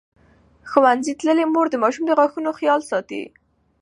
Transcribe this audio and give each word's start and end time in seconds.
ښوونځې 0.69 1.13
تللې 1.19 1.45
مور 1.53 1.67
د 1.71 1.75
ماشوم 1.83 2.03
د 2.07 2.11
غاښونو 2.19 2.51
خیال 2.59 2.81
ساتي. 2.89 3.23